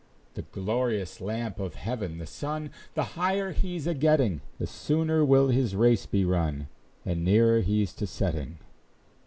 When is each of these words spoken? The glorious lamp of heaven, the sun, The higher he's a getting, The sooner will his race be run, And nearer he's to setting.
The 0.33 0.41
glorious 0.41 1.21
lamp 1.21 1.59
of 1.59 1.75
heaven, 1.75 2.17
the 2.17 2.25
sun, 2.25 2.71
The 2.95 3.03
higher 3.03 3.51
he's 3.51 3.85
a 3.85 3.93
getting, 3.93 4.41
The 4.57 4.65
sooner 4.65 5.23
will 5.23 5.49
his 5.49 5.75
race 5.75 6.07
be 6.07 6.25
run, 6.25 6.69
And 7.05 7.23
nearer 7.23 7.61
he's 7.61 7.93
to 7.97 8.07
setting. 8.07 8.57